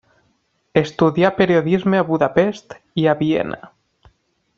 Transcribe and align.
Estudià 0.79 1.29
periodisme 1.41 1.99
a 1.99 2.05
Budapest 2.07 2.73
i 3.03 3.07
a 3.13 3.15
Viena. 3.21 3.61